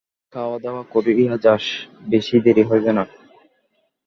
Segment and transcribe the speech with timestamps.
[0.33, 1.65] খাওয়াদাওয়া করিয়া যাস,
[2.09, 3.03] বেশি দেরি হইবে না।